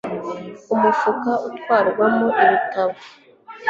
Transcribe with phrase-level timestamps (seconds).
[0.73, 2.97] umufuka utwarwamo ibitabo